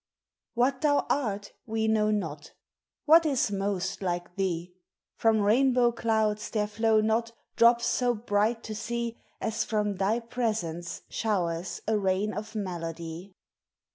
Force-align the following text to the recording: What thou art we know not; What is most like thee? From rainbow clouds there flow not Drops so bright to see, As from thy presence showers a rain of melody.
What 0.55 0.81
thou 0.81 1.05
art 1.11 1.51
we 1.67 1.87
know 1.87 2.09
not; 2.09 2.53
What 3.05 3.23
is 3.23 3.51
most 3.51 4.01
like 4.01 4.35
thee? 4.35 4.73
From 5.15 5.39
rainbow 5.41 5.91
clouds 5.91 6.49
there 6.49 6.65
flow 6.65 7.01
not 7.01 7.33
Drops 7.55 7.85
so 7.85 8.15
bright 8.15 8.63
to 8.63 8.73
see, 8.73 9.21
As 9.39 9.63
from 9.63 9.97
thy 9.97 10.19
presence 10.19 11.03
showers 11.07 11.81
a 11.87 11.99
rain 11.99 12.33
of 12.33 12.55
melody. 12.55 13.35